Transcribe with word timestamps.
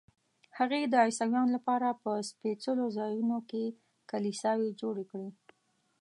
هغې 0.57 0.81
د 0.87 0.93
عیسویانو 1.05 1.53
لپاره 1.57 1.99
په 2.03 2.11
سپېڅلو 2.29 2.85
ځایونو 2.97 3.37
کې 3.49 3.63
کلیساوې 4.11 4.69
جوړې 4.81 5.05
کړې. 5.11 5.29